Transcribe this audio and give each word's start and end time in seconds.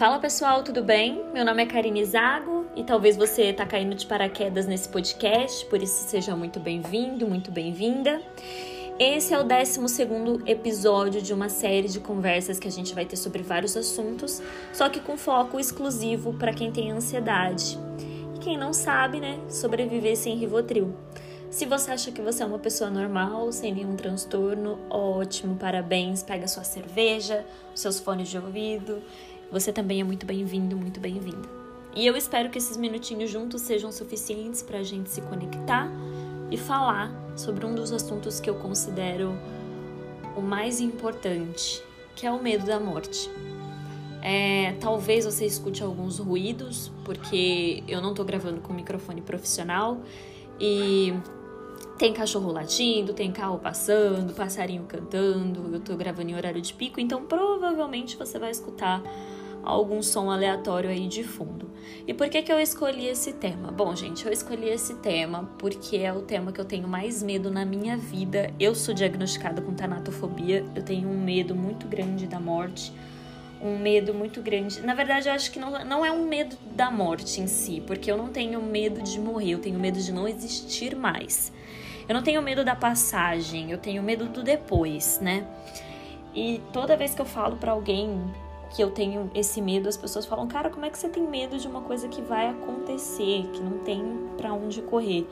Fala 0.00 0.18
pessoal, 0.18 0.62
tudo 0.62 0.82
bem? 0.82 1.26
Meu 1.30 1.44
nome 1.44 1.62
é 1.62 1.66
Karine 1.66 2.02
Zago 2.06 2.64
e 2.74 2.82
talvez 2.82 3.18
você 3.18 3.50
está 3.50 3.66
caindo 3.66 3.94
de 3.94 4.06
paraquedas 4.06 4.66
nesse 4.66 4.88
podcast, 4.88 5.66
por 5.66 5.82
isso 5.82 6.08
seja 6.08 6.34
muito 6.34 6.58
bem-vindo, 6.58 7.28
muito 7.28 7.50
bem-vinda. 7.50 8.18
Esse 8.98 9.34
é 9.34 9.38
o 9.38 9.44
12 9.44 9.78
episódio 10.46 11.20
de 11.20 11.34
uma 11.34 11.50
série 11.50 11.86
de 11.86 12.00
conversas 12.00 12.58
que 12.58 12.66
a 12.66 12.70
gente 12.70 12.94
vai 12.94 13.04
ter 13.04 13.16
sobre 13.16 13.42
vários 13.42 13.76
assuntos, 13.76 14.40
só 14.72 14.88
que 14.88 15.00
com 15.00 15.18
foco 15.18 15.60
exclusivo 15.60 16.32
para 16.32 16.54
quem 16.54 16.72
tem 16.72 16.90
ansiedade. 16.90 17.78
E 18.34 18.38
quem 18.38 18.56
não 18.56 18.72
sabe, 18.72 19.20
né, 19.20 19.38
sobreviver 19.50 20.16
sem 20.16 20.34
Rivotril. 20.34 20.94
Se 21.50 21.66
você 21.66 21.90
acha 21.90 22.12
que 22.12 22.22
você 22.22 22.44
é 22.44 22.46
uma 22.46 22.60
pessoa 22.60 22.88
normal, 22.88 23.50
sem 23.50 23.74
nenhum 23.74 23.96
transtorno, 23.96 24.78
ótimo, 24.88 25.56
parabéns. 25.56 26.22
Pega 26.22 26.46
sua 26.46 26.62
cerveja, 26.62 27.44
seus 27.74 27.98
fones 27.98 28.28
de 28.28 28.38
ouvido. 28.38 29.02
Você 29.50 29.72
também 29.72 30.00
é 30.00 30.04
muito 30.04 30.24
bem-vindo, 30.24 30.76
muito 30.76 31.00
bem-vinda. 31.00 31.48
E 31.96 32.06
eu 32.06 32.16
espero 32.16 32.50
que 32.50 32.58
esses 32.58 32.76
minutinhos 32.76 33.30
juntos 33.30 33.62
sejam 33.62 33.90
suficientes 33.90 34.62
para 34.62 34.78
a 34.78 34.82
gente 34.84 35.10
se 35.10 35.20
conectar 35.22 35.90
e 36.50 36.56
falar 36.56 37.12
sobre 37.36 37.66
um 37.66 37.74
dos 37.74 37.92
assuntos 37.92 38.38
que 38.38 38.48
eu 38.48 38.54
considero 38.54 39.36
o 40.36 40.40
mais 40.40 40.80
importante, 40.80 41.82
que 42.14 42.24
é 42.24 42.30
o 42.30 42.40
medo 42.40 42.64
da 42.64 42.78
morte. 42.78 43.28
É, 44.22 44.76
talvez 44.80 45.24
você 45.24 45.46
escute 45.46 45.82
alguns 45.82 46.18
ruídos, 46.18 46.92
porque 47.04 47.82
eu 47.88 48.00
não 48.00 48.10
estou 48.10 48.24
gravando 48.24 48.60
com 48.60 48.72
microfone 48.72 49.20
profissional 49.20 50.00
e 50.60 51.12
tem 51.98 52.12
cachorro 52.12 52.52
latindo, 52.52 53.12
tem 53.14 53.32
carro 53.32 53.58
passando, 53.58 54.32
passarinho 54.32 54.84
cantando, 54.84 55.74
eu 55.74 55.80
tô 55.80 55.96
gravando 55.96 56.30
em 56.30 56.36
horário 56.36 56.60
de 56.60 56.72
pico, 56.72 57.00
então 57.00 57.24
provavelmente 57.24 58.16
você 58.16 58.38
vai 58.38 58.50
escutar 58.50 59.02
algum 59.62 60.02
som 60.02 60.30
aleatório 60.30 60.90
aí 60.90 61.06
de 61.06 61.24
fundo. 61.24 61.70
E 62.06 62.14
por 62.14 62.28
que 62.28 62.42
que 62.42 62.52
eu 62.52 62.58
escolhi 62.58 63.06
esse 63.06 63.32
tema? 63.32 63.70
Bom, 63.70 63.94
gente, 63.94 64.26
eu 64.26 64.32
escolhi 64.32 64.68
esse 64.68 64.94
tema 64.96 65.50
porque 65.58 65.98
é 65.98 66.12
o 66.12 66.22
tema 66.22 66.52
que 66.52 66.60
eu 66.60 66.64
tenho 66.64 66.88
mais 66.88 67.22
medo 67.22 67.50
na 67.50 67.64
minha 67.64 67.96
vida. 67.96 68.52
Eu 68.58 68.74
sou 68.74 68.94
diagnosticada 68.94 69.60
com 69.62 69.74
tanatofobia, 69.74 70.64
eu 70.74 70.82
tenho 70.82 71.08
um 71.08 71.22
medo 71.22 71.54
muito 71.54 71.86
grande 71.86 72.26
da 72.26 72.40
morte 72.40 72.92
um 73.62 73.78
medo 73.78 74.14
muito 74.14 74.40
grande. 74.40 74.80
Na 74.80 74.94
verdade, 74.94 75.28
eu 75.28 75.34
acho 75.34 75.50
que 75.50 75.58
não, 75.58 75.84
não 75.84 76.04
é 76.04 76.10
um 76.10 76.26
medo 76.26 76.56
da 76.74 76.90
morte 76.90 77.40
em 77.40 77.46
si, 77.46 77.82
porque 77.86 78.10
eu 78.10 78.16
não 78.16 78.28
tenho 78.28 78.62
medo 78.62 79.02
de 79.02 79.20
morrer, 79.20 79.50
eu 79.50 79.58
tenho 79.58 79.78
medo 79.78 80.00
de 80.00 80.12
não 80.12 80.26
existir 80.26 80.96
mais. 80.96 81.52
Eu 82.08 82.14
não 82.14 82.22
tenho 82.22 82.40
medo 82.42 82.64
da 82.64 82.74
passagem, 82.74 83.70
eu 83.70 83.78
tenho 83.78 84.02
medo 84.02 84.26
do 84.26 84.42
depois, 84.42 85.20
né? 85.20 85.46
E 86.34 86.60
toda 86.72 86.96
vez 86.96 87.14
que 87.14 87.20
eu 87.20 87.26
falo 87.26 87.56
para 87.56 87.72
alguém 87.72 88.18
que 88.70 88.82
eu 88.82 88.90
tenho 88.90 89.30
esse 89.34 89.60
medo, 89.60 89.88
as 89.88 89.96
pessoas 89.96 90.26
falam: 90.26 90.46
"Cara, 90.46 90.70
como 90.70 90.86
é 90.86 90.90
que 90.90 90.98
você 90.98 91.08
tem 91.08 91.22
medo 91.22 91.58
de 91.58 91.66
uma 91.66 91.80
coisa 91.82 92.08
que 92.08 92.22
vai 92.22 92.48
acontecer, 92.48 93.48
que 93.52 93.60
não 93.60 93.78
tem 93.78 94.02
para 94.36 94.52
onde 94.52 94.80
correr?". 94.82 95.26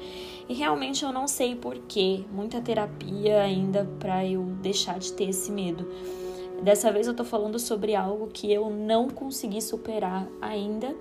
E 0.49 0.55
realmente 0.55 1.05
eu 1.05 1.13
não 1.13 1.29
sei 1.29 1.55
porquê. 1.55 2.25
Muita 2.33 2.61
terapia 2.61 3.43
ainda 3.43 3.89
para 3.99 4.25
eu 4.27 4.43
deixar 4.63 4.99
de 4.99 5.13
ter 5.13 5.31
esse 5.31 5.51
medo. 5.51 5.87
Dessa 6.63 6.91
vez 6.91 7.07
eu 7.07 7.15
tô 7.15 7.25
falando 7.25 7.59
sobre 7.59 7.95
algo 7.95 8.27
que 8.27 8.53
eu 8.53 8.69
não 8.69 9.09
consegui 9.09 9.63
superar 9.63 10.27
ainda, 10.41 10.95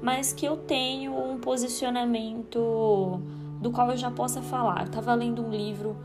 mas 0.00 0.32
que 0.32 0.46
eu 0.46 0.56
tenho 0.56 1.12
um 1.12 1.38
posicionamento 1.38 3.20
do 3.60 3.70
qual 3.72 3.90
eu 3.90 3.96
já 3.96 4.10
possa 4.10 4.40
falar. 4.40 4.84
Estava 4.84 5.14
lendo 5.14 5.42
um 5.42 5.50
livro 5.50 5.96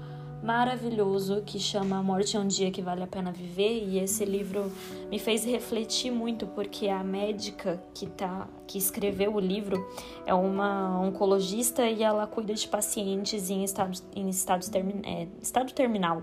maravilhoso 0.44 1.42
que 1.46 1.60
chama 1.60 1.98
A 1.98 2.04
Morte 2.04 2.38
é 2.38 2.40
um 2.40 2.48
Dia 2.48 2.72
que 2.72 2.82
Vale 2.82 3.04
a 3.04 3.08
Pena 3.08 3.32
Viver 3.32 3.84
e 3.84 4.00
esse 4.00 4.24
livro 4.24 4.72
me 5.10 5.18
fez 5.20 5.44
refletir 5.44 6.12
muito 6.12 6.46
porque 6.48 6.88
a 6.88 7.04
médica 7.04 7.82
que 7.94 8.06
tá 8.08 8.48
que 8.66 8.78
escreveu 8.78 9.36
o 9.36 9.40
livro 9.40 9.86
é 10.26 10.34
uma 10.34 11.00
oncologista 11.00 11.86
e 11.90 12.04
ela 12.04 12.28
cuida 12.28 12.54
de 12.54 12.68
pacientes 12.68 13.50
em 13.50 13.64
estado 13.64 14.00
em 14.16 14.30
estado, 14.30 14.70
termi, 14.70 15.02
é, 15.04 15.28
estado 15.42 15.74
terminal 15.74 16.22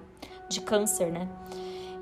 de 0.48 0.60
câncer, 0.60 1.10
né? 1.10 1.28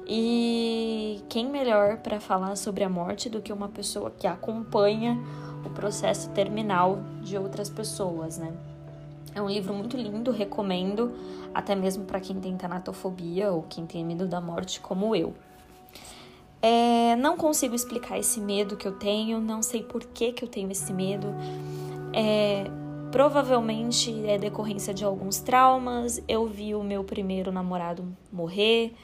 E 0.06 1.22
quem 1.28 1.48
melhor 1.48 1.98
para 1.98 2.18
falar 2.18 2.56
sobre 2.56 2.82
a 2.82 2.88
morte 2.88 3.30
do 3.30 3.40
que 3.40 3.52
uma 3.52 3.68
pessoa 3.68 4.10
que 4.10 4.26
acompanha 4.26 5.16
o 5.64 5.70
processo 5.70 6.28
terminal 6.30 6.98
de 7.22 7.38
outras 7.38 7.70
pessoas, 7.70 8.36
né? 8.36 8.52
É 9.34 9.40
um 9.40 9.48
livro 9.48 9.72
muito 9.72 9.96
lindo, 9.96 10.30
recomendo, 10.30 11.12
até 11.54 11.74
mesmo 11.74 12.04
para 12.04 12.20
quem 12.20 12.38
tem 12.38 12.56
tanatofobia 12.56 13.50
ou 13.50 13.62
quem 13.62 13.86
tem 13.86 14.04
medo 14.04 14.26
da 14.26 14.40
morte, 14.40 14.80
como 14.80 15.16
eu. 15.16 15.34
É, 16.60 17.16
não 17.16 17.36
consigo 17.36 17.74
explicar 17.74 18.18
esse 18.18 18.40
medo 18.40 18.76
que 18.76 18.86
eu 18.86 18.92
tenho, 18.92 19.40
não 19.40 19.62
sei 19.62 19.82
por 19.82 20.04
que, 20.04 20.32
que 20.32 20.44
eu 20.44 20.48
tenho 20.48 20.70
esse 20.70 20.92
medo. 20.92 21.34
É, 22.12 22.70
provavelmente 23.10 24.24
é 24.26 24.38
decorrência 24.38 24.94
de 24.94 25.04
alguns 25.04 25.40
traumas. 25.40 26.22
Eu 26.28 26.46
vi 26.46 26.74
o 26.74 26.84
meu 26.84 27.02
primeiro 27.02 27.50
namorado 27.50 28.04
morrer, 28.32 28.94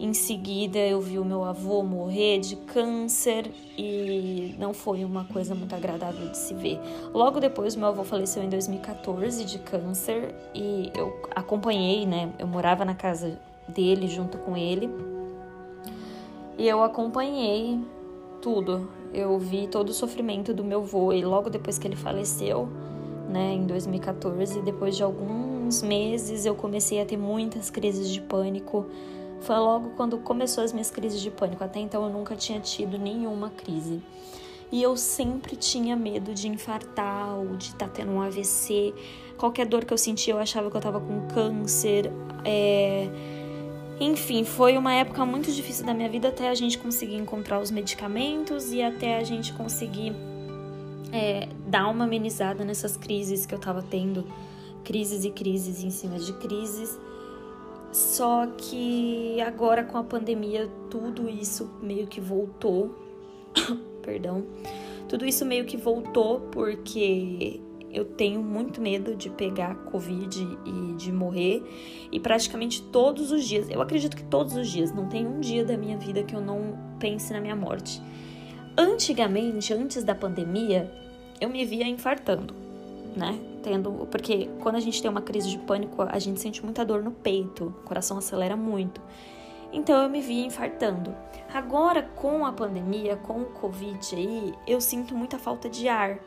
em 0.00 0.14
seguida, 0.14 0.78
eu 0.78 0.98
vi 0.98 1.18
o 1.18 1.24
meu 1.24 1.44
avô 1.44 1.82
morrer 1.82 2.38
de 2.40 2.56
câncer 2.56 3.50
e 3.76 4.54
não 4.58 4.72
foi 4.72 5.04
uma 5.04 5.26
coisa 5.26 5.54
muito 5.54 5.74
agradável 5.74 6.26
de 6.30 6.38
se 6.38 6.54
ver. 6.54 6.80
Logo 7.12 7.38
depois, 7.38 7.76
meu 7.76 7.88
avô 7.88 8.02
faleceu 8.02 8.42
em 8.42 8.48
2014 8.48 9.44
de 9.44 9.58
câncer 9.58 10.34
e 10.54 10.90
eu 10.96 11.20
acompanhei, 11.36 12.06
né? 12.06 12.32
Eu 12.38 12.46
morava 12.46 12.82
na 12.82 12.94
casa 12.94 13.38
dele 13.68 14.08
junto 14.08 14.38
com 14.38 14.56
ele 14.56 14.88
e 16.56 16.66
eu 16.66 16.82
acompanhei 16.82 17.78
tudo. 18.40 18.88
Eu 19.12 19.38
vi 19.38 19.66
todo 19.66 19.90
o 19.90 19.92
sofrimento 19.92 20.54
do 20.54 20.64
meu 20.64 20.80
avô 20.80 21.12
e 21.12 21.22
logo 21.22 21.50
depois 21.50 21.78
que 21.78 21.86
ele 21.86 21.96
faleceu, 21.96 22.68
né, 23.28 23.52
em 23.52 23.66
2014, 23.66 24.62
depois 24.62 24.96
de 24.96 25.02
alguns 25.02 25.82
meses, 25.82 26.46
eu 26.46 26.54
comecei 26.54 27.00
a 27.00 27.06
ter 27.06 27.16
muitas 27.16 27.70
crises 27.70 28.10
de 28.10 28.20
pânico 28.20 28.86
foi 29.40 29.56
logo 29.56 29.90
quando 29.90 30.18
começou 30.18 30.62
as 30.62 30.72
minhas 30.72 30.90
crises 30.90 31.20
de 31.20 31.30
pânico. 31.30 31.64
Até 31.64 31.80
então 31.80 32.04
eu 32.04 32.10
nunca 32.10 32.36
tinha 32.36 32.60
tido 32.60 32.98
nenhuma 32.98 33.50
crise. 33.50 34.02
E 34.72 34.82
eu 34.82 34.96
sempre 34.96 35.56
tinha 35.56 35.96
medo 35.96 36.32
de 36.32 36.46
infartar 36.46 37.36
ou 37.36 37.56
de 37.56 37.66
estar 37.66 37.86
tá 37.86 37.88
tendo 37.88 38.12
um 38.12 38.20
AVC. 38.20 38.94
Qualquer 39.36 39.66
dor 39.66 39.84
que 39.84 39.92
eu 39.92 39.98
sentia, 39.98 40.34
eu 40.34 40.38
achava 40.38 40.70
que 40.70 40.76
eu 40.76 40.78
estava 40.78 41.00
com 41.00 41.26
câncer. 41.28 42.10
É... 42.44 43.08
Enfim, 43.98 44.44
foi 44.44 44.78
uma 44.78 44.94
época 44.94 45.26
muito 45.26 45.50
difícil 45.50 45.84
da 45.84 45.92
minha 45.92 46.08
vida 46.08 46.28
até 46.28 46.48
a 46.48 46.54
gente 46.54 46.78
conseguir 46.78 47.16
encontrar 47.16 47.60
os 47.60 47.70
medicamentos 47.70 48.72
e 48.72 48.80
até 48.80 49.18
a 49.18 49.24
gente 49.24 49.52
conseguir 49.52 50.14
é, 51.12 51.48
dar 51.66 51.88
uma 51.88 52.04
amenizada 52.04 52.64
nessas 52.64 52.96
crises 52.96 53.44
que 53.44 53.54
eu 53.54 53.58
estava 53.58 53.82
tendo. 53.82 54.24
Crises 54.84 55.24
e 55.24 55.30
crises 55.30 55.82
em 55.82 55.90
cima 55.90 56.18
de 56.18 56.32
crises. 56.34 56.98
Só 57.92 58.46
que 58.46 59.40
agora 59.40 59.82
com 59.82 59.98
a 59.98 60.04
pandemia 60.04 60.70
tudo 60.88 61.28
isso 61.28 61.70
meio 61.82 62.06
que 62.06 62.20
voltou. 62.20 62.94
Perdão. 64.02 64.44
Tudo 65.08 65.26
isso 65.26 65.44
meio 65.44 65.64
que 65.64 65.76
voltou 65.76 66.40
porque 66.52 67.60
eu 67.92 68.04
tenho 68.04 68.40
muito 68.40 68.80
medo 68.80 69.16
de 69.16 69.28
pegar 69.28 69.74
Covid 69.86 70.58
e 70.64 70.94
de 70.94 71.10
morrer. 71.10 71.62
E 72.12 72.20
praticamente 72.20 72.80
todos 72.80 73.32
os 73.32 73.44
dias, 73.44 73.68
eu 73.68 73.82
acredito 73.82 74.16
que 74.16 74.22
todos 74.24 74.54
os 74.54 74.68
dias, 74.68 74.92
não 74.92 75.08
tem 75.08 75.26
um 75.26 75.40
dia 75.40 75.64
da 75.64 75.76
minha 75.76 75.98
vida 75.98 76.22
que 76.22 76.34
eu 76.34 76.40
não 76.40 76.78
pense 77.00 77.32
na 77.32 77.40
minha 77.40 77.56
morte. 77.56 78.00
Antigamente, 78.78 79.74
antes 79.74 80.04
da 80.04 80.14
pandemia, 80.14 80.90
eu 81.40 81.48
me 81.48 81.64
via 81.64 81.88
infartando 81.88 82.69
né? 83.16 83.38
Tendo, 83.62 84.06
porque 84.10 84.48
quando 84.60 84.76
a 84.76 84.80
gente 84.80 85.00
tem 85.00 85.10
uma 85.10 85.22
crise 85.22 85.50
de 85.50 85.58
pânico, 85.58 86.02
a 86.02 86.18
gente 86.18 86.40
sente 86.40 86.64
muita 86.64 86.84
dor 86.84 87.02
no 87.02 87.10
peito, 87.10 87.66
o 87.66 87.84
coração 87.84 88.18
acelera 88.18 88.56
muito. 88.56 89.00
Então 89.72 90.02
eu 90.02 90.08
me 90.08 90.20
via 90.20 90.46
infartando. 90.46 91.14
Agora 91.52 92.02
com 92.02 92.44
a 92.44 92.52
pandemia, 92.52 93.16
com 93.16 93.42
o 93.42 93.46
Covid 93.46 94.14
aí, 94.14 94.54
eu 94.66 94.80
sinto 94.80 95.14
muita 95.14 95.38
falta 95.38 95.68
de 95.68 95.88
ar. 95.88 96.18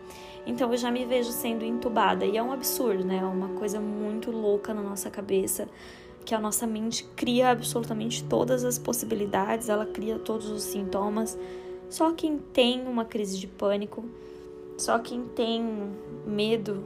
Então 0.46 0.72
eu 0.72 0.78
já 0.78 0.92
me 0.92 1.06
vejo 1.06 1.32
sendo 1.32 1.64
entubada 1.64 2.26
e 2.26 2.38
é 2.38 2.44
um 2.44 2.52
absurdo, 2.52 3.04
né? 3.06 3.18
É 3.18 3.26
uma 3.26 3.50
coisa 3.50 3.80
muito 3.80 4.32
louca 4.32 4.74
na 4.74 4.82
nossa 4.82 5.10
cabeça, 5.10 5.68
que 6.26 6.36
a 6.36 6.40
nossa 6.40 6.66
mente 6.68 7.04
cria 7.16 7.50
absolutamente 7.50 8.24
todas 8.26 8.64
as 8.64 8.78
possibilidades, 8.78 9.70
ela 9.70 9.86
cria 9.86 10.20
todos 10.20 10.50
os 10.50 10.64
sintomas. 10.64 11.38
Só 11.90 12.12
quem 12.12 12.38
tem 12.38 12.88
uma 12.88 13.06
crise 13.06 13.38
de 13.38 13.48
pânico 13.48 14.04
só 14.78 15.00
quem 15.00 15.26
tem 15.26 15.64
medo 16.26 16.84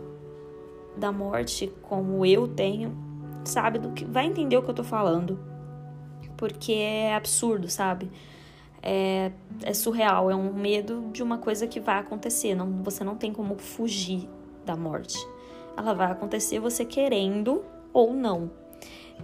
da 0.96 1.12
morte, 1.12 1.72
como 1.84 2.26
eu 2.26 2.48
tenho, 2.48 2.96
sabe 3.46 3.80
do 3.80 3.92
que 3.92 4.04
vai 4.04 4.26
entender 4.26 4.58
o 4.58 4.64
que 4.64 4.70
eu 4.70 4.76
tô 4.76 4.84
falando. 4.84 5.40
Porque 6.36 6.74
é 6.74 7.16
absurdo, 7.16 7.70
sabe? 7.70 8.12
É, 8.82 9.32
é 9.64 9.74
surreal, 9.74 10.30
é 10.30 10.36
um 10.36 10.54
medo 10.54 11.10
de 11.12 11.24
uma 11.24 11.38
coisa 11.38 11.68
que 11.68 11.80
vai 11.80 12.00
acontecer. 12.00 12.56
Não, 12.56 12.84
você 12.84 13.04
não 13.04 13.16
tem 13.16 13.34
como 13.34 13.58
fugir 13.58 14.30
da 14.66 14.76
morte. 14.76 15.18
Ela 15.76 15.94
vai 15.94 16.12
acontecer 16.12 16.60
você 16.60 16.86
querendo 16.86 17.64
ou 17.94 18.14
não. 18.14 18.52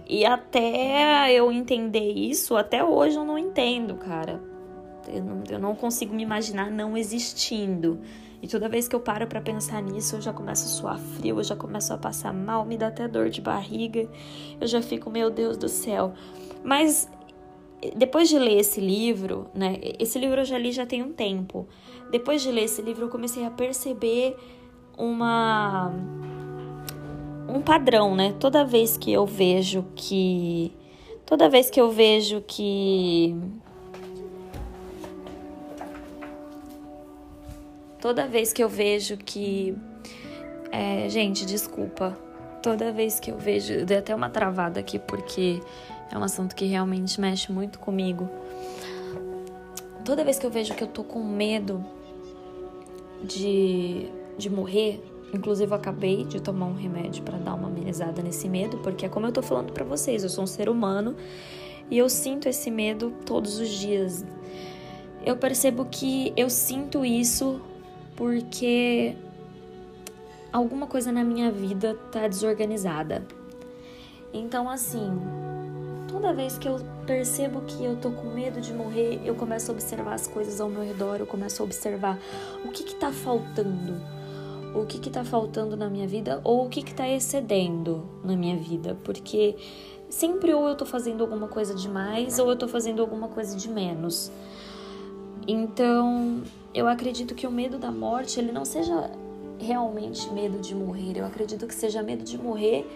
E 0.06 0.24
até 0.24 1.32
eu 1.32 1.52
entender 1.52 2.12
isso, 2.12 2.56
até 2.56 2.84
hoje 2.84 3.16
eu 3.16 3.24
não 3.24 3.38
entendo, 3.38 3.94
cara. 3.94 4.42
Eu 5.08 5.22
não, 5.22 5.42
eu 5.48 5.58
não 5.58 5.74
consigo 5.74 6.14
me 6.14 6.22
imaginar 6.22 6.70
não 6.70 6.96
existindo. 6.96 8.00
E 8.44 8.46
toda 8.46 8.68
vez 8.68 8.86
que 8.86 8.94
eu 8.94 9.00
paro 9.00 9.26
para 9.26 9.40
pensar 9.40 9.82
nisso, 9.82 10.16
eu 10.16 10.20
já 10.20 10.30
começo 10.30 10.66
a 10.66 10.68
suar 10.68 10.98
frio, 10.98 11.40
eu 11.40 11.42
já 11.42 11.56
começo 11.56 11.94
a 11.94 11.96
passar 11.96 12.30
mal, 12.30 12.62
me 12.66 12.76
dá 12.76 12.88
até 12.88 13.08
dor 13.08 13.30
de 13.30 13.40
barriga. 13.40 14.06
Eu 14.60 14.66
já 14.66 14.82
fico, 14.82 15.08
meu 15.08 15.30
Deus 15.30 15.56
do 15.56 15.66
céu. 15.66 16.12
Mas 16.62 17.08
depois 17.96 18.28
de 18.28 18.38
ler 18.38 18.58
esse 18.58 18.82
livro, 18.82 19.46
né? 19.54 19.78
Esse 19.98 20.18
livro 20.18 20.42
eu 20.42 20.44
já 20.44 20.58
li 20.58 20.72
já 20.72 20.84
tem 20.84 21.02
um 21.02 21.10
tempo. 21.10 21.66
Depois 22.10 22.42
de 22.42 22.50
ler 22.52 22.64
esse 22.64 22.82
livro, 22.82 23.06
eu 23.06 23.08
comecei 23.08 23.46
a 23.46 23.50
perceber 23.50 24.36
uma 24.98 25.90
um 27.48 27.62
padrão, 27.62 28.14
né? 28.14 28.34
Toda 28.38 28.62
vez 28.62 28.98
que 28.98 29.10
eu 29.10 29.24
vejo 29.24 29.86
que 29.96 30.70
toda 31.24 31.48
vez 31.48 31.70
que 31.70 31.80
eu 31.80 31.90
vejo 31.90 32.42
que 32.46 33.34
toda 38.04 38.28
vez 38.28 38.52
que 38.52 38.62
eu 38.62 38.68
vejo 38.68 39.16
que 39.16 39.74
é, 40.70 41.08
gente, 41.08 41.46
desculpa. 41.46 42.14
Toda 42.62 42.92
vez 42.92 43.18
que 43.18 43.30
eu 43.30 43.38
vejo, 43.38 43.86
dei 43.86 43.96
até 43.96 44.14
uma 44.14 44.28
travada 44.28 44.78
aqui 44.78 44.98
porque 44.98 45.58
é 46.12 46.18
um 46.18 46.22
assunto 46.22 46.54
que 46.54 46.66
realmente 46.66 47.18
mexe 47.18 47.50
muito 47.50 47.78
comigo. 47.78 48.28
Toda 50.04 50.22
vez 50.22 50.38
que 50.38 50.44
eu 50.44 50.50
vejo 50.50 50.74
que 50.74 50.84
eu 50.84 50.86
tô 50.86 51.02
com 51.02 51.24
medo 51.24 51.82
de, 53.22 54.10
de 54.36 54.50
morrer, 54.50 55.02
Inclusive, 55.32 55.72
eu 55.72 55.76
acabei 55.76 56.24
de 56.24 56.40
tomar 56.40 56.66
um 56.66 56.74
remédio 56.74 57.24
para 57.24 57.36
dar 57.38 57.54
uma 57.54 57.66
amenizada 57.66 58.22
nesse 58.22 58.48
medo, 58.48 58.78
porque 58.78 59.04
é 59.04 59.08
como 59.08 59.26
eu 59.26 59.32
tô 59.32 59.42
falando 59.42 59.72
para 59.72 59.84
vocês, 59.84 60.22
eu 60.22 60.28
sou 60.28 60.44
um 60.44 60.46
ser 60.46 60.68
humano 60.68 61.16
e 61.90 61.98
eu 61.98 62.08
sinto 62.08 62.48
esse 62.48 62.70
medo 62.70 63.12
todos 63.26 63.58
os 63.58 63.68
dias. 63.68 64.24
Eu 65.26 65.36
percebo 65.36 65.86
que 65.86 66.32
eu 66.36 66.48
sinto 66.48 67.04
isso 67.04 67.60
porque 68.16 69.16
alguma 70.52 70.86
coisa 70.86 71.10
na 71.10 71.24
minha 71.24 71.50
vida 71.50 71.96
tá 72.12 72.28
desorganizada. 72.28 73.26
Então, 74.32 74.68
assim, 74.68 75.18
toda 76.08 76.32
vez 76.32 76.58
que 76.58 76.68
eu 76.68 76.80
percebo 77.06 77.60
que 77.62 77.84
eu 77.84 77.96
tô 77.96 78.10
com 78.10 78.28
medo 78.28 78.60
de 78.60 78.72
morrer, 78.72 79.20
eu 79.24 79.34
começo 79.34 79.70
a 79.70 79.74
observar 79.74 80.14
as 80.14 80.26
coisas 80.26 80.60
ao 80.60 80.68
meu 80.68 80.82
redor, 80.82 81.16
eu 81.20 81.26
começo 81.26 81.62
a 81.62 81.64
observar 81.64 82.18
o 82.64 82.68
que 82.68 82.82
que 82.82 82.94
tá 82.94 83.12
faltando 83.12 84.14
o 84.74 84.84
que 84.84 85.08
está 85.08 85.24
faltando 85.24 85.76
na 85.76 85.88
minha 85.88 86.06
vida 86.06 86.40
ou 86.42 86.66
o 86.66 86.68
que 86.68 86.80
está 86.80 87.08
excedendo 87.08 88.04
na 88.24 88.36
minha 88.36 88.56
vida, 88.56 88.98
porque 89.04 89.56
sempre 90.10 90.52
ou 90.52 90.66
eu 90.66 90.72
estou 90.72 90.86
fazendo 90.86 91.22
alguma 91.22 91.46
coisa 91.46 91.74
de 91.74 91.88
mais 91.88 92.38
ou 92.38 92.48
eu 92.48 92.54
estou 92.54 92.68
fazendo 92.68 93.00
alguma 93.00 93.28
coisa 93.28 93.56
de 93.56 93.68
menos. 93.68 94.32
Então, 95.46 96.42
eu 96.74 96.88
acredito 96.88 97.34
que 97.34 97.46
o 97.46 97.50
medo 97.50 97.78
da 97.78 97.90
morte, 97.90 98.38
ele 98.38 98.52
não 98.52 98.64
seja 98.64 99.10
realmente 99.58 100.30
medo 100.32 100.58
de 100.58 100.74
morrer. 100.74 101.16
Eu 101.16 101.26
acredito 101.26 101.66
que 101.66 101.74
seja 101.74 102.02
medo 102.02 102.24
de 102.24 102.36
morrer 102.36 102.86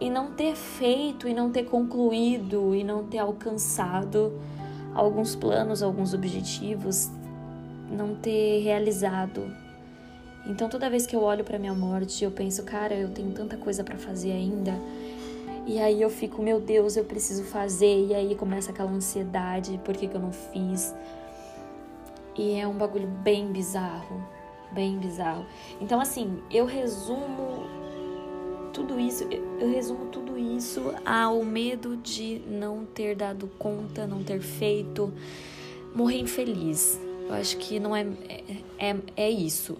e 0.00 0.08
não 0.08 0.32
ter 0.32 0.54
feito, 0.54 1.26
e 1.26 1.34
não 1.34 1.50
ter 1.50 1.64
concluído, 1.64 2.74
e 2.74 2.84
não 2.84 3.04
ter 3.04 3.18
alcançado 3.18 4.32
alguns 4.94 5.34
planos, 5.34 5.82
alguns 5.82 6.14
objetivos, 6.14 7.10
não 7.90 8.14
ter 8.14 8.60
realizado 8.60 9.50
então 10.48 10.66
toda 10.66 10.88
vez 10.88 11.06
que 11.06 11.14
eu 11.14 11.22
olho 11.22 11.44
para 11.44 11.58
minha 11.58 11.74
morte, 11.74 12.24
eu 12.24 12.30
penso, 12.30 12.62
cara, 12.62 12.94
eu 12.94 13.10
tenho 13.10 13.30
tanta 13.32 13.56
coisa 13.58 13.84
para 13.84 13.98
fazer 13.98 14.32
ainda. 14.32 14.72
E 15.66 15.78
aí 15.78 16.00
eu 16.00 16.08
fico, 16.08 16.40
meu 16.40 16.58
Deus, 16.58 16.96
eu 16.96 17.04
preciso 17.04 17.44
fazer. 17.44 18.06
E 18.06 18.14
aí 18.14 18.34
começa 18.34 18.70
aquela 18.70 18.90
ansiedade, 18.90 19.78
por 19.84 19.94
que, 19.94 20.08
que 20.08 20.14
eu 20.14 20.20
não 20.20 20.32
fiz? 20.32 20.94
E 22.38 22.54
é 22.54 22.66
um 22.66 22.74
bagulho 22.78 23.08
bem 23.08 23.52
bizarro, 23.52 24.24
bem 24.72 24.96
bizarro. 24.96 25.44
Então 25.80 26.00
assim, 26.00 26.38
eu 26.50 26.64
resumo 26.64 27.66
tudo 28.72 28.98
isso, 28.98 29.24
eu 29.60 29.70
resumo 29.70 30.06
tudo 30.06 30.38
isso 30.38 30.94
ao 31.04 31.44
medo 31.44 31.96
de 31.96 32.40
não 32.46 32.86
ter 32.86 33.16
dado 33.16 33.50
conta, 33.58 34.06
não 34.06 34.22
ter 34.22 34.40
feito, 34.40 35.12
morrer 35.94 36.20
infeliz. 36.20 36.98
Eu 37.28 37.34
acho 37.34 37.56
que 37.58 37.80
não 37.80 37.94
é, 37.94 38.06
é, 38.78 38.96
é 39.16 39.28
isso 39.28 39.76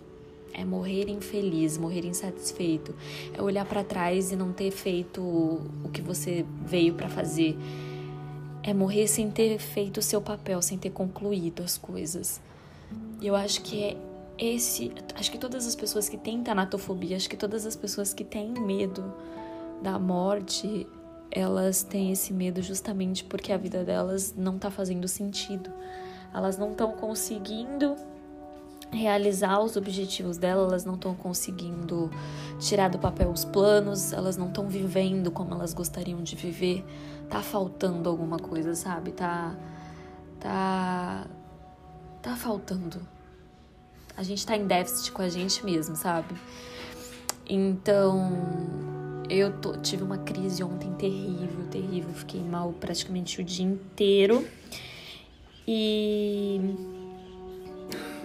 é 0.59 0.65
morrer 0.65 1.09
infeliz, 1.09 1.79
morrer 1.79 2.05
insatisfeito, 2.05 2.93
é 3.33 3.41
olhar 3.41 3.65
para 3.65 3.85
trás 3.85 4.33
e 4.33 4.37
não 4.37 4.53
ter 4.53 4.73
feito 4.73 5.23
o 5.23 5.89
que 5.93 6.03
você 6.03 6.45
veio 6.67 6.95
para 6.95 7.09
fazer, 7.09 7.57
é 8.69 8.75
morrer 8.75 9.09
sem 9.09 9.31
ter 9.31 9.59
feito 9.59 9.99
o 9.99 10.03
seu 10.03 10.20
papel, 10.20 10.61
sem 10.61 10.76
ter 10.76 10.91
concluído 10.91 11.62
as 11.62 11.79
coisas. 11.79 12.41
E 13.20 13.26
eu 13.26 13.35
acho 13.35 13.62
que 13.62 13.82
é 13.82 13.97
esse, 14.37 14.93
acho 15.15 15.31
que 15.31 15.38
todas 15.38 15.67
as 15.67 15.75
pessoas 15.75 16.09
que 16.09 16.19
têm 16.19 16.43
tanatofobia, 16.43 17.17
acho 17.17 17.31
que 17.31 17.37
todas 17.37 17.65
as 17.65 17.75
pessoas 17.75 18.12
que 18.12 18.25
têm 18.25 18.50
medo 18.53 19.12
da 19.82 19.99
morte, 19.99 20.87
elas 21.31 21.82
têm 21.82 22.12
esse 22.12 22.32
medo 22.32 22.61
justamente 22.62 23.25
porque 23.25 23.53
a 23.53 23.56
vida 23.56 23.82
delas 23.85 24.35
não 24.37 24.59
tá 24.59 24.71
fazendo 24.71 25.09
sentido. 25.09 25.71
Elas 26.35 26.59
não 26.59 26.73
estão 26.73 26.93
conseguindo 26.93 27.97
realizar 28.90 29.61
os 29.61 29.76
objetivos 29.76 30.38
dela, 30.38 30.67
elas 30.67 30.85
não 30.85 30.94
estão 30.94 31.14
conseguindo 31.14 32.11
tirar 32.58 32.88
do 32.88 32.99
papel 32.99 33.31
os 33.31 33.44
planos, 33.44 34.12
elas 34.12 34.37
não 34.37 34.49
estão 34.49 34.69
vivendo 34.69 35.31
como 35.31 35.55
elas 35.55 35.75
gostariam 35.75 36.23
de 36.23 36.35
viver. 36.37 36.85
Tá 37.29 37.43
faltando 37.43 38.08
alguma 38.08 38.38
coisa, 38.38 38.75
sabe? 38.75 39.12
Tá 39.12 39.55
tá 40.40 41.26
tá 42.23 42.37
faltando. 42.37 43.00
A 44.17 44.23
gente 44.23 44.44
tá 44.44 44.56
em 44.56 44.67
déficit 44.67 45.12
com 45.12 45.23
a 45.23 45.29
gente 45.29 45.64
mesmo, 45.64 45.94
sabe? 45.94 46.35
Então, 47.49 48.32
eu 49.31 49.52
tô, 49.58 49.76
tive 49.76 50.02
uma 50.02 50.19
crise 50.19 50.62
ontem 50.62 50.93
terrível, 50.94 51.64
terrível, 51.70 52.12
fiquei 52.12 52.43
mal 52.43 52.73
praticamente 52.73 53.40
o 53.40 53.44
dia 53.44 53.64
inteiro. 53.64 54.46
E 55.67 56.98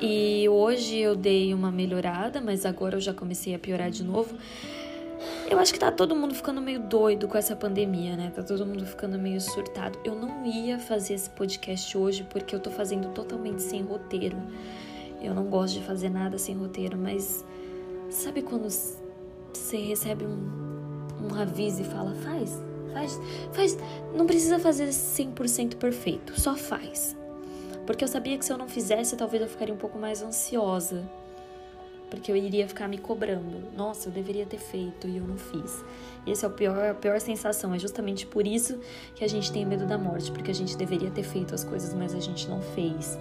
e 0.05 0.49
hoje 0.49 0.97
eu 0.97 1.15
dei 1.15 1.53
uma 1.53 1.71
melhorada, 1.71 2.41
mas 2.41 2.65
agora 2.65 2.97
eu 2.97 2.99
já 2.99 3.13
comecei 3.13 3.55
a 3.55 3.59
piorar 3.59 3.89
de 3.89 4.03
novo. 4.03 4.35
Eu 5.49 5.57
acho 5.57 5.71
que 5.71 5.79
tá 5.79 5.89
todo 5.89 6.13
mundo 6.13 6.35
ficando 6.35 6.59
meio 6.59 6.81
doido 6.81 7.25
com 7.25 7.37
essa 7.37 7.55
pandemia, 7.55 8.17
né? 8.17 8.29
Tá 8.35 8.43
todo 8.43 8.65
mundo 8.65 8.85
ficando 8.85 9.17
meio 9.17 9.39
surtado. 9.39 9.97
Eu 10.03 10.13
não 10.13 10.45
ia 10.45 10.77
fazer 10.77 11.13
esse 11.13 11.29
podcast 11.29 11.97
hoje 11.97 12.27
porque 12.29 12.53
eu 12.53 12.59
tô 12.59 12.69
fazendo 12.69 13.13
totalmente 13.13 13.61
sem 13.61 13.81
roteiro. 13.81 14.35
Eu 15.21 15.33
não 15.33 15.45
gosto 15.45 15.75
de 15.75 15.85
fazer 15.85 16.09
nada 16.09 16.37
sem 16.37 16.53
roteiro, 16.53 16.97
mas 16.97 17.45
sabe 18.09 18.41
quando 18.41 18.69
você 18.69 19.77
recebe 19.77 20.25
um, 20.25 21.31
um 21.31 21.33
aviso 21.41 21.81
e 21.81 21.85
fala, 21.85 22.13
faz, 22.15 22.61
faz, 22.91 23.21
faz. 23.53 23.77
Não 24.13 24.25
precisa 24.25 24.59
fazer 24.59 24.89
100% 24.89 25.77
perfeito, 25.77 26.37
só 26.37 26.55
faz. 26.55 27.22
Porque 27.85 28.03
eu 28.03 28.07
sabia 28.07 28.37
que 28.37 28.45
se 28.45 28.51
eu 28.51 28.57
não 28.57 28.67
fizesse, 28.67 29.15
talvez 29.15 29.41
eu 29.41 29.49
ficaria 29.49 29.73
um 29.73 29.77
pouco 29.77 29.97
mais 29.97 30.21
ansiosa. 30.21 31.03
Porque 32.09 32.31
eu 32.31 32.35
iria 32.35 32.67
ficar 32.67 32.87
me 32.87 32.97
cobrando. 32.97 33.71
Nossa, 33.75 34.07
eu 34.07 34.13
deveria 34.13 34.45
ter 34.45 34.59
feito 34.59 35.07
e 35.07 35.17
eu 35.17 35.23
não 35.23 35.37
fiz. 35.37 35.83
E 36.25 36.31
esse 36.31 36.45
é 36.45 36.47
o 36.47 36.51
pior, 36.51 36.91
a 36.91 36.93
pior 36.93 37.19
sensação. 37.19 37.73
É 37.73 37.79
justamente 37.79 38.25
por 38.25 38.45
isso 38.45 38.79
que 39.15 39.23
a 39.23 39.27
gente 39.27 39.51
tem 39.51 39.65
medo 39.65 39.85
da 39.85 39.97
morte. 39.97 40.31
Porque 40.31 40.51
a 40.51 40.55
gente 40.55 40.77
deveria 40.77 41.09
ter 41.09 41.23
feito 41.23 41.55
as 41.55 41.63
coisas, 41.63 41.93
mas 41.93 42.13
a 42.13 42.19
gente 42.19 42.47
não 42.47 42.61
fez. 42.61 43.17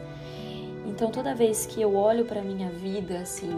Então 0.86 1.10
toda 1.10 1.34
vez 1.34 1.64
que 1.64 1.80
eu 1.80 1.96
olho 1.96 2.24
para 2.26 2.42
minha 2.42 2.70
vida, 2.70 3.18
assim, 3.20 3.50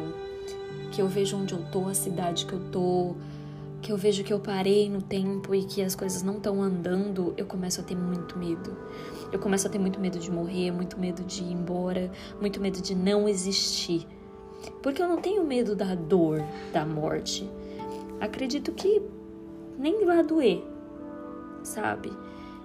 que 0.92 1.02
eu 1.02 1.08
vejo 1.08 1.36
onde 1.36 1.52
eu 1.52 1.62
tô, 1.72 1.88
a 1.88 1.94
cidade 1.94 2.46
que 2.46 2.52
eu 2.52 2.60
tô, 2.70 3.16
que 3.84 3.92
eu 3.92 3.98
vejo 3.98 4.24
que 4.24 4.32
eu 4.32 4.40
parei 4.40 4.88
no 4.88 5.02
tempo 5.02 5.54
e 5.54 5.62
que 5.62 5.82
as 5.82 5.94
coisas 5.94 6.22
não 6.22 6.38
estão 6.38 6.62
andando, 6.62 7.34
eu 7.36 7.44
começo 7.44 7.82
a 7.82 7.84
ter 7.84 7.94
muito 7.94 8.38
medo. 8.38 8.74
Eu 9.30 9.38
começo 9.38 9.66
a 9.66 9.70
ter 9.70 9.78
muito 9.78 10.00
medo 10.00 10.18
de 10.18 10.32
morrer, 10.32 10.70
muito 10.70 10.98
medo 10.98 11.22
de 11.22 11.42
ir 11.42 11.52
embora, 11.52 12.10
muito 12.40 12.58
medo 12.62 12.80
de 12.80 12.94
não 12.94 13.28
existir. 13.28 14.06
Porque 14.82 15.02
eu 15.02 15.06
não 15.06 15.18
tenho 15.18 15.44
medo 15.44 15.76
da 15.76 15.94
dor 15.94 16.42
da 16.72 16.86
morte. 16.86 17.46
Acredito 18.22 18.72
que 18.72 19.02
nem 19.78 20.06
vai 20.06 20.22
doer, 20.22 20.64
sabe? 21.62 22.10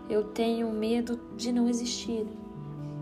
Eu 0.09 0.23
tenho 0.23 0.71
medo 0.71 1.19
de 1.35 1.51
não 1.51 1.67
existir. 1.67 2.25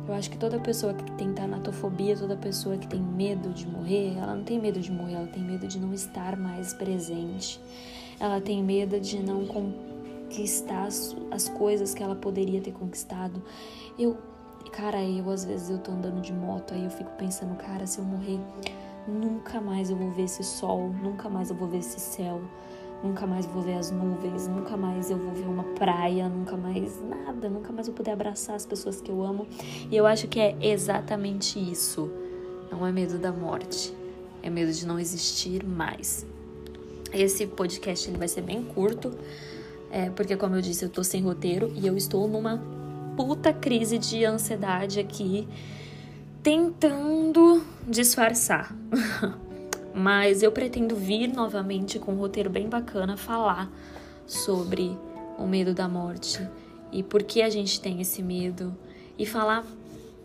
Eu 0.08 0.16
acho 0.16 0.32
que 0.32 0.40
toda 0.40 0.58
pessoa 0.60 0.92
que 0.96 1.12
tem 1.12 1.34
tanatofobia, 1.34 2.18
toda 2.18 2.36
pessoa 2.36 2.78
que 2.78 2.88
tem 2.88 3.00
medo 3.00 3.50
de 3.50 3.68
morrer, 3.68 4.18
ela 4.18 4.34
não 4.34 4.44
tem 4.44 4.60
medo 4.60 4.80
de 4.80 4.92
morrer, 4.92 5.14
ela 5.14 5.28
tem 5.28 5.44
medo 5.44 5.68
de 5.68 5.80
não 5.80 5.94
estar 5.94 6.36
mais 6.36 6.74
presente 6.74 7.62
ela 8.20 8.42
tem 8.42 8.64
medo 8.64 9.00
de 9.00 9.22
não 9.22 9.46
conquistar 9.46 10.88
as 11.32 11.50
coisas 11.50 11.94
que 11.94 12.02
ela 12.02 12.16
poderia 12.16 12.62
ter 12.62 12.72
conquistado. 12.72 13.42
Eu, 13.98 14.18
cara, 14.72 15.04
eu 15.04 15.30
às 15.30 15.46
vezes 15.46 15.70
eu 15.70 15.78
tô 15.78 15.92
andando 15.92 16.22
de 16.22 16.34
moto, 16.34 16.74
aí 16.74 16.84
eu 16.84 16.92
fico 16.92 17.12
pensando, 17.12 17.56
cara, 17.56 17.86
se 17.86 18.00
eu 18.00 18.06
morrer, 18.06 18.40
nunca 19.08 19.62
mais 19.62 19.90
eu 19.90 19.96
vou 19.96 20.12
ver 20.12 20.24
esse 20.24 20.44
sol, 20.44 20.90
nunca 21.02 21.30
mais 21.30 21.50
eu 21.50 21.56
vou 21.56 21.68
ver 21.68 21.80
esse 21.80 22.00
céu, 22.00 22.42
nunca 23.04 23.26
mais 23.28 23.46
vou 23.46 23.62
ver 23.62 23.76
as 23.76 23.92
nuvens, 23.92 24.48
nunca 24.48 24.76
mais 24.76 25.10
eu 25.10 25.18
vou 25.18 25.34
ver 25.34 25.48
uma 25.48 25.64
praia, 25.64 26.28
nunca 26.28 26.58
mais 26.58 27.02
nada, 27.04 27.50
nunca 27.50 27.72
mais 27.72 27.88
vou 27.88 27.96
poder 27.96 28.12
abraçar 28.12 28.56
as 28.56 28.66
pessoas 28.66 29.00
que 29.00 29.12
eu 29.12 29.24
amo. 29.24 29.48
E 29.90 29.96
eu 29.96 30.06
acho 30.06 30.28
que 30.28 30.40
é 30.40 30.58
exatamente 30.62 31.60
isso. 31.60 32.12
Não 32.72 32.86
é 32.86 32.92
medo 32.92 33.18
da 33.18 33.32
morte, 33.32 33.94
é 34.44 34.50
medo 34.50 34.72
de 34.74 34.86
não 34.86 35.00
existir 35.00 35.66
mais. 35.66 36.26
Esse 37.14 37.48
podcast 37.48 38.10
ele 38.10 38.18
vai 38.18 38.28
ser 38.28 38.42
bem 38.42 38.64
curto, 38.64 39.18
é, 39.92 40.10
porque 40.10 40.36
como 40.36 40.56
eu 40.56 40.62
disse, 40.62 40.86
eu 40.86 40.90
tô 40.90 41.04
sem 41.04 41.22
roteiro 41.22 41.72
e 41.76 41.88
eu 41.88 41.96
estou 41.96 42.28
numa 42.28 42.62
puta 43.16 43.52
crise 43.52 43.98
de 43.98 44.24
ansiedade 44.26 45.00
aqui, 45.00 45.48
tentando 46.44 47.64
disfarçar. 47.88 48.76
Mas 49.94 50.44
eu 50.44 50.52
pretendo 50.52 50.96
vir 50.96 51.28
novamente 51.28 51.98
com 51.98 52.14
um 52.14 52.18
roteiro 52.18 52.50
bem 52.50 52.70
bacana 52.70 53.18
falar 53.18 53.72
sobre 54.28 54.96
o 55.40 55.48
medo 55.48 55.74
da 55.74 55.88
morte 55.88 56.48
e 56.92 57.02
por 57.02 57.24
que 57.24 57.42
a 57.42 57.50
gente 57.50 57.82
tem 57.82 58.00
esse 58.00 58.22
medo 58.22 58.78
e 59.18 59.26
falar 59.26 59.66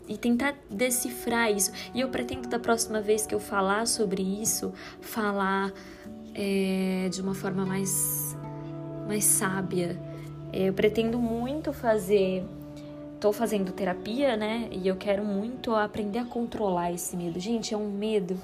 e 0.09 0.17
tentar 0.17 0.55
decifrar 0.69 1.51
isso. 1.51 1.73
E 1.95 2.01
eu 2.01 2.09
pretendo 2.09 2.49
da 2.49 2.59
próxima 2.59 3.01
vez 3.01 3.27
que 3.27 3.35
eu 3.35 3.41
falar 3.41 3.87
sobre 3.87 4.23
isso, 4.23 4.73
falar 5.01 5.73
é, 6.35 7.09
de 7.11 7.21
uma 7.21 7.35
forma 7.35 7.65
mais, 7.65 8.37
mais 9.07 9.25
sábia. 9.25 10.01
É, 10.53 10.69
eu 10.69 10.73
pretendo 10.73 11.19
muito 11.19 11.73
fazer. 11.73 12.45
Tô 13.21 13.33
fazendo 13.33 13.73
terapia, 13.73 14.37
né? 14.37 14.69
E 14.73 14.89
eu 14.89 14.97
quero 14.97 15.25
muito 15.25 15.75
aprender 15.75 16.19
a 16.19 16.25
controlar 16.25 16.93
esse 16.93 17.17
medo. 17.17 17.39
Gente, 17.39 17.73
é 17.73 17.77
um 17.77 17.91
medo 17.91 18.37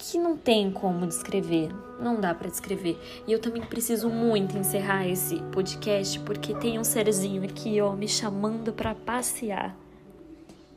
que 0.00 0.18
não 0.18 0.34
tem 0.34 0.70
como 0.70 1.06
descrever, 1.06 1.68
não 2.00 2.18
dá 2.18 2.32
para 2.32 2.48
descrever. 2.48 2.98
E 3.26 3.32
eu 3.32 3.38
também 3.38 3.62
preciso 3.62 4.08
muito 4.08 4.56
encerrar 4.56 5.06
esse 5.06 5.36
podcast 5.52 6.18
porque 6.20 6.54
tem 6.54 6.78
um 6.78 6.84
serzinho 6.84 7.44
aqui, 7.44 7.80
ó, 7.82 7.92
me 7.92 8.08
chamando 8.08 8.72
para 8.72 8.94
passear. 8.94 9.76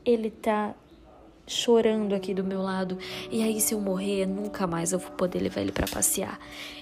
Ele 0.04 0.30
tá 0.30 0.74
chorando 1.46 2.14
aqui 2.14 2.34
do 2.34 2.44
meu 2.44 2.62
lado. 2.62 2.98
E 3.30 3.42
aí 3.42 3.60
se 3.60 3.74
eu 3.74 3.80
morrer, 3.80 4.26
nunca 4.26 4.66
mais 4.66 4.92
eu 4.92 4.98
vou 4.98 5.10
poder 5.12 5.40
levar 5.40 5.60
ele 5.60 5.72
para 5.72 5.86
passear. 5.86 6.38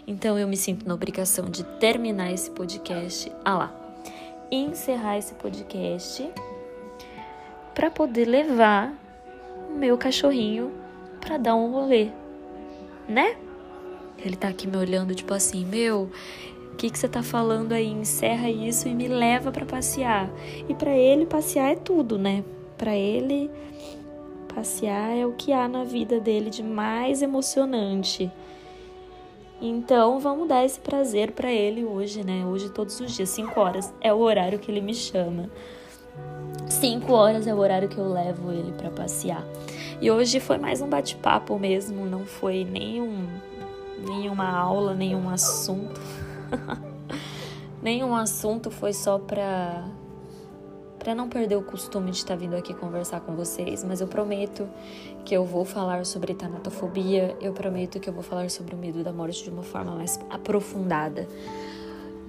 Então 0.06 0.38
eu 0.38 0.46
me 0.48 0.56
sinto 0.56 0.86
na 0.86 0.94
obrigação 0.94 1.50
de 1.50 1.64
terminar 1.78 2.32
esse 2.32 2.50
podcast. 2.50 3.30
Ah 3.44 3.58
lá. 3.58 3.76
Encerrar 4.50 5.18
esse 5.18 5.34
podcast 5.34 6.30
para 7.74 7.90
poder 7.90 8.26
levar 8.26 8.92
o 9.70 9.78
meu 9.78 9.96
cachorrinho 9.96 10.72
para 11.20 11.38
dar 11.38 11.54
um 11.54 11.72
rolê 11.72 12.10
né? 13.08 13.36
Ele 14.18 14.36
tá 14.36 14.48
aqui 14.48 14.66
me 14.66 14.76
olhando, 14.76 15.14
tipo 15.14 15.34
assim, 15.34 15.64
meu, 15.64 16.10
o 16.72 16.76
que, 16.76 16.90
que 16.90 16.98
você 16.98 17.08
tá 17.08 17.22
falando 17.22 17.72
aí? 17.72 17.88
Encerra 17.88 18.50
isso 18.50 18.88
e 18.88 18.94
me 18.94 19.08
leva 19.08 19.50
para 19.50 19.66
passear. 19.66 20.30
E 20.68 20.74
para 20.74 20.96
ele, 20.96 21.26
passear 21.26 21.72
é 21.72 21.76
tudo, 21.76 22.18
né? 22.18 22.44
Para 22.78 22.96
ele, 22.96 23.50
passear 24.54 25.16
é 25.16 25.26
o 25.26 25.32
que 25.32 25.52
há 25.52 25.66
na 25.68 25.84
vida 25.84 26.20
dele 26.20 26.50
de 26.50 26.62
mais 26.62 27.22
emocionante. 27.22 28.30
Então, 29.60 30.18
vamos 30.18 30.48
dar 30.48 30.64
esse 30.64 30.80
prazer 30.80 31.32
para 31.32 31.50
ele 31.52 31.84
hoje, 31.84 32.24
né? 32.24 32.44
Hoje, 32.44 32.68
todos 32.70 32.98
os 33.00 33.12
dias, 33.12 33.28
5 33.28 33.60
horas 33.60 33.94
é 34.00 34.12
o 34.12 34.18
horário 34.18 34.58
que 34.58 34.70
ele 34.70 34.80
me 34.80 34.94
chama. 34.94 35.48
5 36.68 37.12
horas 37.12 37.46
é 37.46 37.54
o 37.54 37.58
horário 37.58 37.88
que 37.88 37.98
eu 37.98 38.12
levo 38.12 38.50
ele 38.50 38.72
para 38.72 38.90
passear. 38.90 39.44
E 40.00 40.10
hoje 40.10 40.40
foi 40.40 40.58
mais 40.58 40.80
um 40.80 40.88
bate-papo 40.88 41.56
mesmo, 41.58 42.04
não 42.04 42.26
foi 42.26 42.64
nenhum, 42.64 43.28
nenhuma 44.04 44.50
aula, 44.50 44.94
nenhum 44.94 45.30
assunto. 45.30 46.00
nenhum 47.80 48.14
assunto, 48.16 48.68
foi 48.68 48.92
só 48.92 49.16
pra, 49.16 49.84
pra 51.02 51.16
não 51.16 51.28
perder 51.28 51.56
o 51.56 51.62
costume 51.62 52.12
de 52.12 52.18
estar 52.18 52.34
tá 52.34 52.40
vindo 52.40 52.54
aqui 52.54 52.72
conversar 52.72 53.20
com 53.20 53.34
vocês. 53.34 53.82
Mas 53.82 54.00
eu 54.00 54.06
prometo 54.06 54.68
que 55.24 55.34
eu 55.34 55.44
vou 55.44 55.64
falar 55.64 56.06
sobre 56.06 56.32
tanatofobia, 56.32 57.36
eu 57.40 57.52
prometo 57.52 57.98
que 57.98 58.08
eu 58.08 58.12
vou 58.12 58.22
falar 58.22 58.48
sobre 58.50 58.76
o 58.76 58.78
medo 58.78 59.02
da 59.02 59.12
morte 59.12 59.42
de 59.42 59.50
uma 59.50 59.64
forma 59.64 59.96
mais 59.96 60.20
aprofundada. 60.30 61.26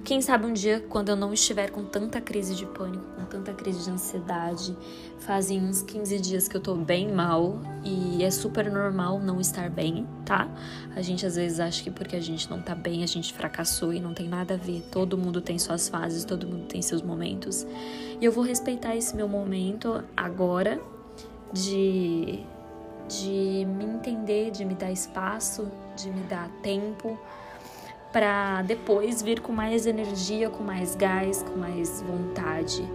Quem 0.04 0.20
sabe 0.20 0.44
um 0.44 0.52
dia, 0.52 0.84
quando 0.90 1.08
eu 1.08 1.16
não 1.16 1.32
estiver 1.32 1.70
com 1.70 1.82
tanta 1.82 2.20
crise 2.20 2.54
de 2.54 2.66
pânico, 2.66 3.02
com 3.16 3.24
tanta 3.24 3.54
crise 3.54 3.84
de 3.84 3.90
ansiedade, 3.90 4.76
fazem 5.20 5.64
uns 5.64 5.80
15 5.80 6.18
dias 6.20 6.46
que 6.46 6.54
eu 6.54 6.60
tô 6.60 6.74
bem 6.74 7.10
mal 7.10 7.58
e 7.82 8.22
é 8.22 8.30
super 8.30 8.70
normal 8.70 9.18
não 9.18 9.40
estar 9.40 9.70
bem, 9.70 10.06
tá? 10.26 10.46
A 10.94 11.00
gente 11.00 11.24
às 11.24 11.36
vezes 11.36 11.58
acha 11.58 11.82
que 11.82 11.90
porque 11.90 12.14
a 12.16 12.20
gente 12.20 12.50
não 12.50 12.60
tá 12.60 12.74
bem, 12.74 13.02
a 13.02 13.06
gente 13.06 13.32
fracassou 13.32 13.94
e 13.94 14.00
não 14.00 14.12
tem 14.12 14.28
nada 14.28 14.54
a 14.54 14.56
ver. 14.58 14.82
Todo 14.92 15.16
mundo 15.16 15.40
tem 15.40 15.58
suas 15.58 15.88
fases, 15.88 16.22
todo 16.22 16.46
mundo 16.46 16.66
tem 16.66 16.82
seus 16.82 17.00
momentos. 17.00 17.66
E 18.20 18.22
eu 18.22 18.30
vou 18.30 18.44
respeitar 18.44 18.94
esse 18.94 19.16
meu 19.16 19.26
momento 19.26 20.04
agora 20.14 20.78
de 21.50 22.44
de 23.08 23.66
me 23.66 23.84
entender, 23.84 24.50
de 24.50 24.64
me 24.64 24.74
dar 24.74 24.90
espaço, 24.90 25.70
de 25.96 26.10
me 26.10 26.22
dar 26.22 26.48
tempo 26.62 27.18
para 28.14 28.62
depois 28.62 29.20
vir 29.20 29.40
com 29.40 29.52
mais 29.52 29.86
energia, 29.86 30.48
com 30.48 30.62
mais 30.62 30.94
gás, 30.94 31.42
com 31.42 31.58
mais 31.58 32.00
vontade. 32.00 32.88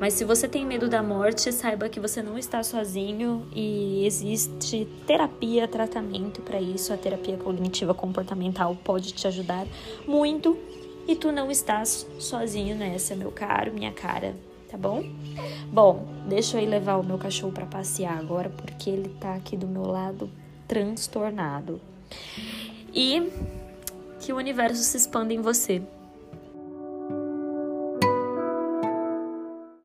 Mas 0.00 0.14
se 0.14 0.24
você 0.24 0.48
tem 0.48 0.66
medo 0.66 0.88
da 0.88 1.00
morte, 1.00 1.52
saiba 1.52 1.88
que 1.88 2.00
você 2.00 2.20
não 2.20 2.36
está 2.36 2.60
sozinho 2.64 3.46
e 3.54 4.04
existe 4.04 4.88
terapia, 5.06 5.68
tratamento 5.68 6.42
para 6.42 6.60
isso. 6.60 6.92
A 6.92 6.96
terapia 6.96 7.36
cognitiva 7.36 7.94
comportamental 7.94 8.76
pode 8.82 9.12
te 9.12 9.28
ajudar 9.28 9.64
muito 10.08 10.58
e 11.06 11.14
tu 11.14 11.30
não 11.30 11.52
estás 11.52 12.04
sozinho 12.18 12.74
nessa, 12.74 13.14
meu 13.14 13.30
caro, 13.30 13.72
minha 13.72 13.92
cara, 13.92 14.34
tá 14.68 14.76
bom? 14.76 15.04
Bom, 15.72 16.04
deixa 16.26 16.58
eu 16.58 16.64
ir 16.64 16.66
levar 16.66 16.96
o 16.96 17.04
meu 17.04 17.16
cachorro 17.16 17.52
para 17.52 17.64
passear 17.64 18.18
agora 18.18 18.50
porque 18.50 18.90
ele 18.90 19.10
tá 19.20 19.36
aqui 19.36 19.56
do 19.56 19.68
meu 19.68 19.86
lado 19.86 20.28
transtornado. 20.66 21.80
E 22.92 23.30
que 24.24 24.32
o 24.32 24.36
universo 24.36 24.82
se 24.82 24.96
expanda 24.96 25.34
em 25.34 25.40
você. 25.42 25.82